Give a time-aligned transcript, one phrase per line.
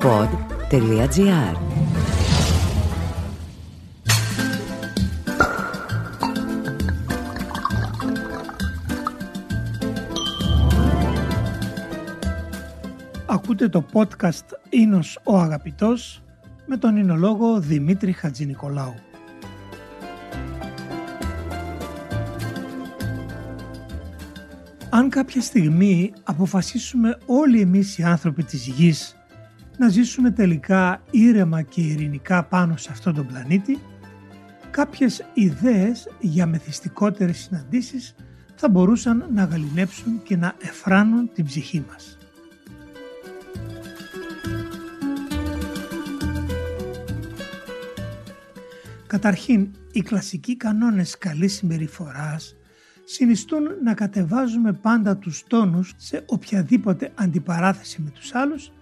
[0.00, 1.56] pod.gr
[13.26, 16.22] Ακούτε το podcast «Ίνος ο Αγαπητός»
[16.66, 18.94] με τον εινολόγο Δημήτρη Χατζηνικολάου.
[24.90, 29.16] Αν κάποια στιγμή αποφασίσουμε όλοι εμείς οι άνθρωποι της γης
[29.78, 33.78] να ζήσουμε τελικά ήρεμα και ειρηνικά πάνω σε αυτόν τον πλανήτη,
[34.70, 38.14] κάποιες ιδέες για μεθυστικότερες συναντήσεις
[38.54, 42.18] θα μπορούσαν να γαλινέψουν και να εφράνουν την ψυχή μας.
[49.06, 52.56] Καταρχήν, οι κλασικοί κανόνες καλής συμπεριφοράς
[53.04, 58.72] συνιστούν να κατεβάζουμε πάντα τους τόνους σε οποιαδήποτε αντιπαράθεση με τους άλλους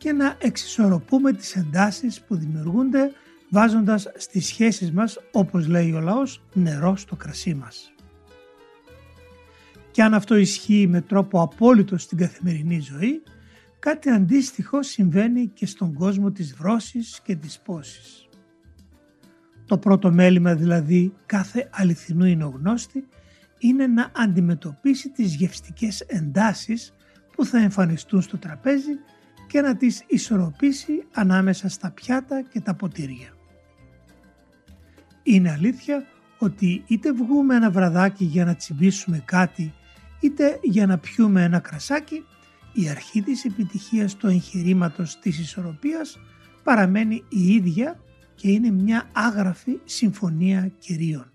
[0.00, 3.12] και να εξισορροπούμε τις εντάσεις που δημιουργούνται
[3.50, 7.92] βάζοντας στις σχέσεις μας, όπως λέει ο λαός, νερό στο κρασί μας.
[9.90, 13.22] Και αν αυτό ισχύει με τρόπο απόλυτο στην καθημερινή ζωή,
[13.78, 18.28] κάτι αντίστοιχο συμβαίνει και στον κόσμο της βρώσης και της πόσης.
[19.66, 23.08] Το πρώτο μέλημα δηλαδή κάθε αληθινού εινογνώστη
[23.58, 26.94] είναι να αντιμετωπίσει τις γευστικές εντάσεις
[27.32, 28.98] που θα εμφανιστούν στο τραπέζι
[29.50, 33.28] και να τις ισορροπήσει ανάμεσα στα πιάτα και τα ποτήρια.
[35.22, 36.04] Είναι αλήθεια
[36.38, 39.72] ότι είτε βγούμε ένα βραδάκι για να τσιμπήσουμε κάτι
[40.20, 42.24] είτε για να πιούμε ένα κρασάκι,
[42.72, 46.18] η αρχή της επιτυχίας του εγχειρήματος της ισορροπίας
[46.62, 48.00] παραμένει η ίδια
[48.34, 51.30] και είναι μια άγραφη συμφωνία κυρίων.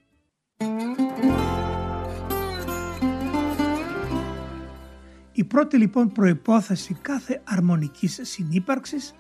[5.38, 9.14] Η πρώτη λοιπόν προϋπόθεση κάθε αρμονικής συνύπαρξης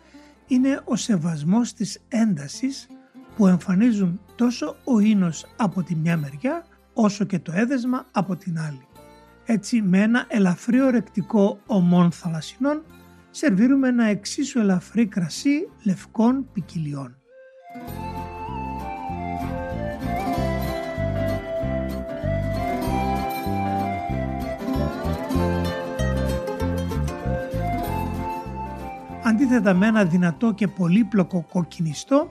[0.47, 2.87] είναι ο σεβασμός της έντασης
[3.35, 8.59] που εμφανίζουν τόσο ο ίνος από τη μια μεριά όσο και το έδεσμα από την
[8.59, 8.87] άλλη.
[9.45, 12.83] Έτσι με ένα ελαφρύ ορεκτικό ομών θαλασσινών
[13.31, 17.17] σερβίρουμε ένα εξίσου ελαφρύ κρασί λευκών ποικιλιών.
[29.35, 32.29] Αντίθετα με ένα δυνατό και πολύπλοκο κοκκινιστό,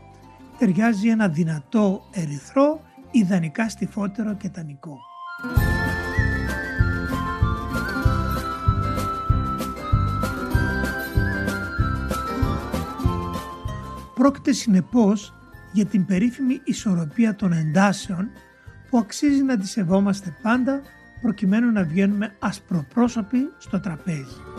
[0.58, 4.98] ταιριάζει ένα δυνατό ερυθρό, ιδανικά στιφότερο και τανικό.
[14.14, 15.34] Πρόκειται συνεπώς
[15.72, 18.28] για την περίφημη ισορροπία των εντάσεων
[18.90, 20.80] που αξίζει να τη σεβόμαστε πάντα
[21.20, 24.53] προκειμένου να βγαίνουμε ασπροπρόσωποι στο τραπέζι.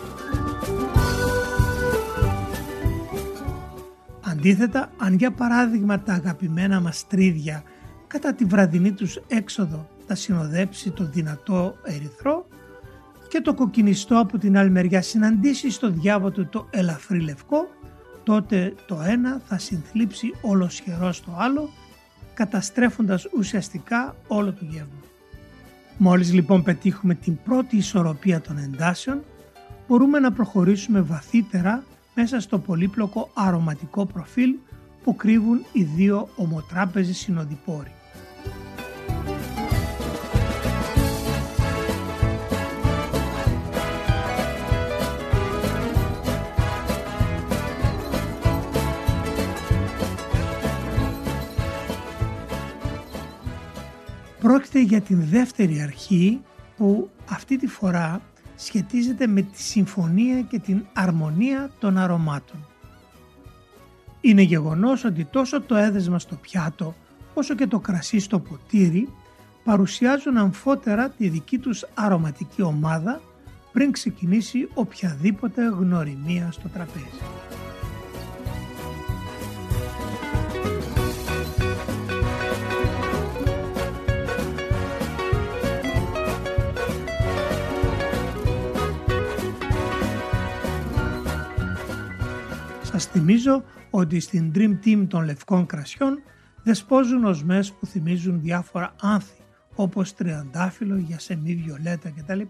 [4.45, 7.63] Αντίθετα, αν για παράδειγμα τα αγαπημένα μας τρίδια
[8.07, 12.47] κατά τη βραδινή τους έξοδο τα συνοδέψει το δυνατό ερυθρό
[13.29, 17.67] και το κοκκινιστό από την άλλη μεριά συναντήσει στο διάβο του το ελαφρύ λευκό,
[18.23, 21.69] τότε το ένα θα συνθλίψει ολοσχερός στο άλλο,
[22.33, 25.01] καταστρέφοντας ουσιαστικά όλο το γεύμα.
[25.97, 29.23] Μόλις λοιπόν πετύχουμε την πρώτη ισορροπία των εντάσεων,
[29.87, 31.83] μπορούμε να προχωρήσουμε βαθύτερα
[32.15, 34.55] μέσα στο πολύπλοκο αρωματικό προφίλ
[35.03, 37.91] που κρύβουν οι δύο ομοτράπεζοι συνοδοιπόροι.
[54.39, 56.41] Πρόκειται για την δεύτερη αρχή
[56.77, 58.21] που αυτή τη φορά
[58.55, 62.67] σχετίζεται με τη συμφωνία και την αρμονία των αρωμάτων.
[64.21, 66.95] Είναι γεγονός ότι τόσο το έδεσμα στο πιάτο
[67.33, 69.09] όσο και το κρασί στο ποτήρι
[69.63, 73.21] παρουσιάζουν αμφότερα τη δική τους αρωματική ομάδα
[73.71, 77.05] πριν ξεκινήσει οποιαδήποτε γνωριμία στο τραπέζι.
[92.95, 96.19] Σας θυμίζω ότι στην Dream Team των λευκών κρασιών
[96.63, 99.41] δεσπόζουν οσμές που θυμίζουν διάφορα άνθη
[99.75, 102.41] όπως τριαντάφυλλο, γιασεμί, βιολέτα κτλ.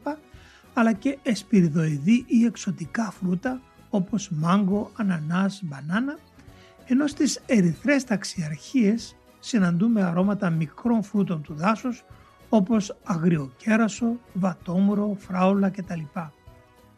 [0.73, 6.17] αλλά και εσπυριδοειδή ή εξωτικά φρούτα όπως μάγκο, ανανάς, μπανάνα
[6.85, 12.03] ενώ στις ερυθρές ταξιαρχίες συναντούμε αρώματα μικρών φρούτων του δάσους
[12.49, 16.01] όπως αγριοκέρασο, βατόμουρο, φράουλα κτλ.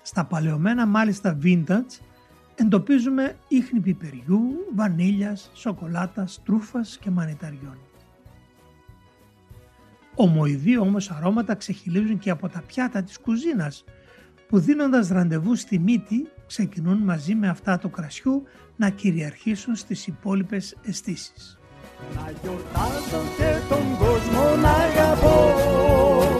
[0.01, 2.06] Στα παλαιωμένα μάλιστα vintage
[2.59, 4.41] εντοπίζουμε ίχνη πιπεριού,
[4.75, 7.77] βανίλιας, σοκολάτας, τρούφας και μανιταριών.
[10.15, 13.83] Ομοειδή όμως αρώματα ξεχυλίζουν και από τα πιάτα της κουζίνας
[14.47, 18.43] που δίνοντας ραντεβού στη μύτη ξεκινούν μαζί με αυτά του κρασιού
[18.75, 21.59] να κυριαρχήσουν στις υπόλοιπες αισθήσεις.
[22.15, 26.36] Να γιορτάσω και τον κόσμο να αγαπώ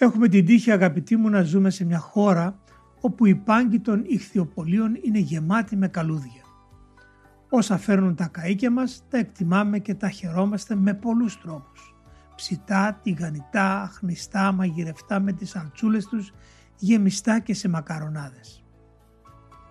[0.00, 2.58] Έχουμε την τύχη αγαπητοί μου να ζούμε σε μια χώρα
[3.00, 6.42] όπου οι πάγκοι των ηχθειοπολίων είναι γεμάτοι με καλούδια.
[7.48, 11.96] Όσα φέρνουν τα καΐκια μας τα εκτιμάμε και τα χαιρόμαστε με πολλούς τρόπους.
[12.34, 16.32] Ψητά, τηγανιτά, αχνιστά, μαγειρευτά με τις αλτσούλες τους,
[16.76, 18.64] γεμιστά και σε μακαρονάδες.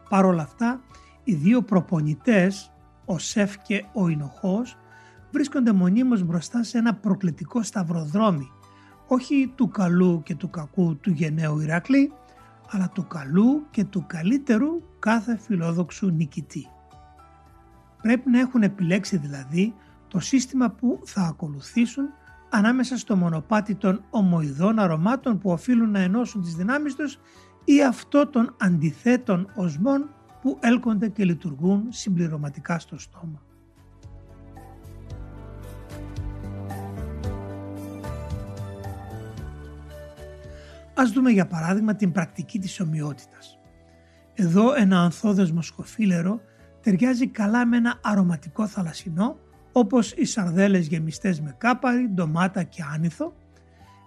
[0.09, 0.81] Παρ' όλα αυτά,
[1.23, 2.73] οι δύο προπονητές,
[3.05, 4.77] ο Σεφ και ο Ινοχός,
[5.31, 8.51] βρίσκονται μονίμως μπροστά σε ένα προκλητικό σταυροδρόμι,
[9.07, 12.13] όχι του καλού και του κακού του γενναίου Ηρακλή,
[12.69, 16.67] αλλά του καλού και του καλύτερου κάθε φιλόδοξου νικητή.
[18.01, 19.73] Πρέπει να έχουν επιλέξει δηλαδή
[20.07, 22.05] το σύστημα που θα ακολουθήσουν
[22.49, 27.19] ανάμεσα στο μονοπάτι των ομοειδών αρωμάτων που οφείλουν να ενώσουν τις δυνάμεις τους
[27.65, 30.09] ή αυτό των αντιθέτων οσμών
[30.41, 33.41] που έλκονται και λειτουργούν συμπληρωματικά στο στόμα.
[40.99, 43.59] Ας δούμε για παράδειγμα την πρακτική της ομοιότητας.
[44.33, 46.41] Εδώ ένα ανθόδεσμο σκοφίλερο
[46.81, 49.37] ταιριάζει καλά με ένα αρωματικό θαλασσινό
[49.71, 53.33] όπως οι σαρδέλες γεμιστές με κάπαρι, ντομάτα και άνηθο,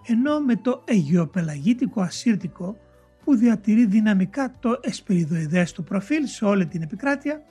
[0.07, 2.77] ενώ με το αιγιοπελαγίτικο ασύρτικο
[3.25, 7.43] που διατηρεί δυναμικά το εσπεριδοειδές του προφίλ σε όλη την επικράτεια,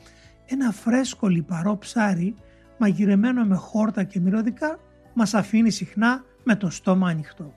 [0.45, 2.35] ένα φρέσκο λιπαρό ψάρι
[2.77, 4.80] μαγειρεμένο με χόρτα και μυρωδικά
[5.13, 7.53] μας αφήνει συχνά με το στόμα ανοιχτό.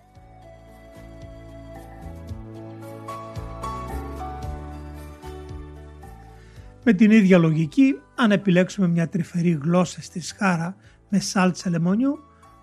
[6.85, 10.77] Με την ίδια λογική, αν επιλέξουμε μια τρυφερή γλώσσα στη σχάρα
[11.09, 12.19] με σάλτσα λεμονιού,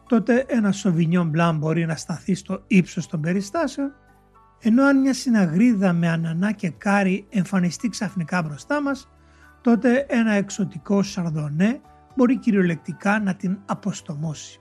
[0.07, 3.92] τότε ένα σοβινιόν μπλάν μπορεί να σταθεί στο ύψος των περιστάσεων,
[4.60, 9.10] ενώ αν μια συναγρίδα με ανανά και κάρι εμφανιστεί ξαφνικά μπροστά μας,
[9.62, 11.81] τότε ένα εξωτικό σαρδονέ
[12.15, 14.60] μπορεί κυριολεκτικά να την αποστομώσει.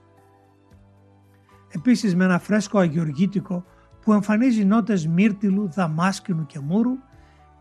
[1.69, 3.65] Επίσης με ένα φρέσκο αγιοργίτικο
[4.01, 6.97] που εμφανίζει νότες μύρτιλου, δαμάσκηνου και μούρου,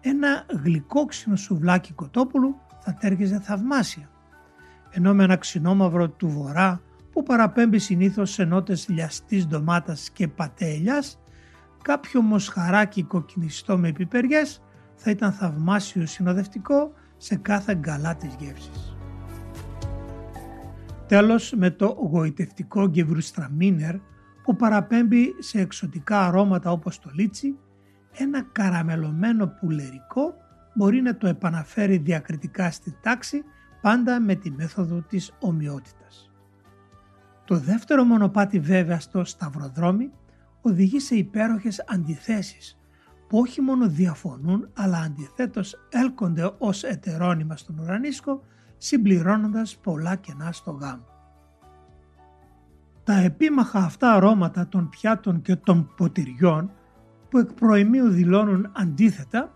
[0.00, 4.10] ένα γλυκόξινο σουβλάκι κοτόπουλου θα τέργεζε θαυμάσια.
[4.90, 6.80] Ενώ με ένα ξινόμαυρο του βορρά
[7.12, 11.20] που παραπέμπει συνήθως σε νότες λιαστής ντομάτας και πατέλιας,
[11.82, 14.62] κάποιο μοσχαράκι κοκκινιστό με πιπεριές
[14.94, 18.96] θα ήταν θαυμάσιο συνοδευτικό σε κάθε γκαλά της γεύσης.
[21.06, 23.94] Τέλος με το γοητευτικό γκεβρουστραμίνερ
[24.42, 27.58] που παραπέμπει σε εξωτικά αρώματα όπως το λίτσι
[28.12, 30.34] ένα καραμελωμένο πουλερικό
[30.74, 33.44] μπορεί να το επαναφέρει διακριτικά στη τάξη
[33.80, 36.30] πάντα με τη μέθοδο της ομοιότητας.
[37.44, 40.10] Το δεύτερο μονοπάτι βέβαια στο σταυροδρόμι
[40.60, 42.78] οδηγεί σε υπέροχες αντιθέσεις
[43.28, 48.42] που όχι μόνο διαφωνούν αλλά αντιθέτως έλκονται ως ετερόνυμα στον ουρανίσκο
[48.76, 51.06] συμπληρώνοντας πολλά κενά στο γάμο.
[53.04, 56.72] Τα επίμαχα αυτά αρώματα των πιάτων και των ποτηριών
[57.30, 59.52] που εκ προημίου δηλώνουν αντίθετα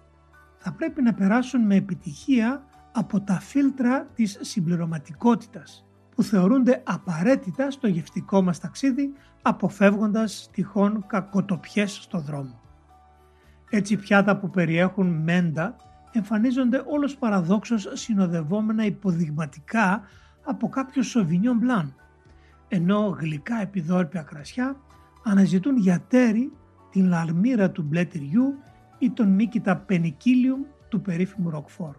[0.58, 7.86] θα πρέπει να περάσουν με επιτυχία από τα φίλτρα της συμπληρωματικότητας που θεωρούνται απαραίτητα στο
[7.86, 9.12] γευτικό μας ταξίδι
[9.42, 12.60] αποφεύγοντας τυχόν κακοτοπιές στο δρόμο.
[13.70, 15.76] Έτσι πιάτα που περιέχουν μέντα
[16.12, 20.02] εμφανίζονται όλος παραδόξως συνοδευόμενα υποδειγματικά
[20.44, 21.94] από κάποιο σοβινιόν μπλάν,
[22.68, 24.76] ενώ γλυκά επιδόρπια κρασιά
[25.24, 26.52] αναζητούν για τέρι
[26.92, 28.54] την λαρμύρα του μπλε τυριού
[28.98, 31.94] ή τον μύκητα πενικίλιουμ του περίφημου Ροκφόρ.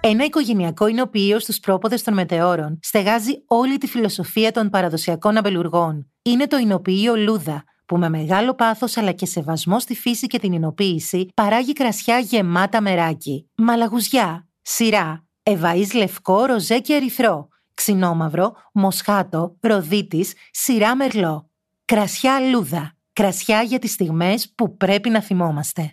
[0.00, 6.10] Ένα οικογενειακό εινοποιείο στους πρόποδες των μετεώρων στεγάζει όλη τη φιλοσοφία των παραδοσιακών αμπελουργών.
[6.22, 10.52] Είναι το εινοποιείο Λούδα, που με μεγάλο πάθος αλλά και σεβασμό στη φύση και την
[10.52, 13.50] εινοποίηση παράγει κρασιά γεμάτα μεράκι.
[13.56, 21.51] Μαλαγουζιά, σειρά, ευαή λευκό, ροζέ και ερυθρό, ξινόμαυρο, μοσχάτο, ροδίτης, σειρά μερλό.
[21.92, 22.92] Κρασιά Λούδα.
[23.12, 25.92] Κρασιά για τις στιγμές που πρέπει να θυμόμαστε.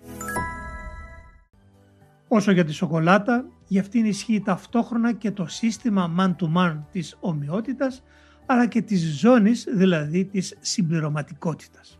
[2.28, 8.04] Όσο για τη σοκολάτα, για αυτήν ισχύει ταυτόχρονα και το σύστημα man-to-man της ομοιότητας,
[8.46, 12.00] αλλά και της ζώνης, δηλαδή της συμπληρωματικότητας.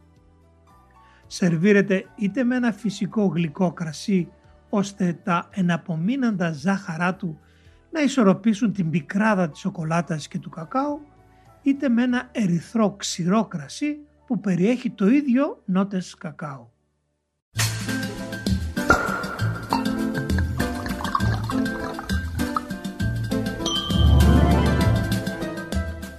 [1.28, 4.32] Σερβίρεται είτε με ένα φυσικό γλυκό κρασί,
[4.70, 7.40] ώστε τα εναπομείναντα ζάχαρά του
[7.92, 11.02] να ισορροπήσουν την πικράδα της σοκολάτας και του κακάου,
[11.62, 16.72] είτε με ένα ερυθρό ξηρό κρασί που περιέχει το ίδιο νότες κακάου.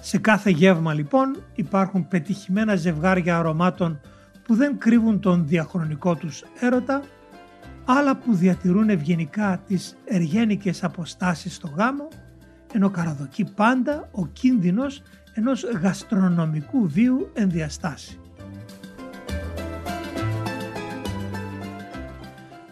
[0.00, 4.00] Σε κάθε γεύμα λοιπόν υπάρχουν πετυχημένα ζευγάρια αρωμάτων
[4.42, 7.02] που δεν κρύβουν τον διαχρονικό τους έρωτα,
[7.84, 12.08] άλλα που διατηρούν ευγενικά τις εργένικες αποστάσεις στο γάμο,
[12.72, 15.02] ενώ καραδοκεί πάντα ο κίνδυνος
[15.34, 18.18] ενός γαστρονομικού βίου ενδιαστάσει.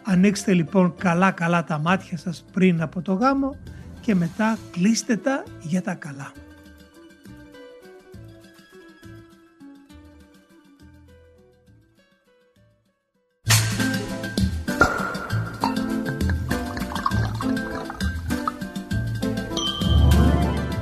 [0.03, 3.57] Ανοίξτε λοιπόν καλά καλά τα μάτια σας πριν από το γάμο
[4.01, 6.33] και μετά κλείστε τα για τα καλά.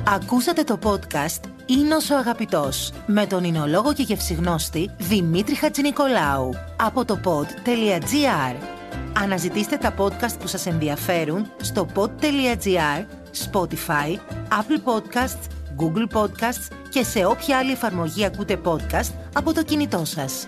[0.09, 7.19] Ακούσατε το podcast «Ίνος ο αγαπητός» με τον εινολόγο και γευσιγνώστη Δημήτρη Χατζηνικολάου από το
[7.23, 8.55] pod.gr.
[9.23, 13.05] Αναζητήστε τα podcast που σας ενδιαφέρουν στο pod.gr,
[13.51, 14.17] Spotify,
[14.49, 15.47] Apple Podcasts,
[15.77, 20.47] Google Podcasts και σε όποια άλλη εφαρμογή ακούτε podcast από το κινητό σας.